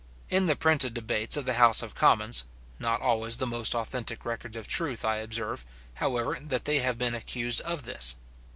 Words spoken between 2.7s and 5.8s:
not always the most authentic records of truth, I observe,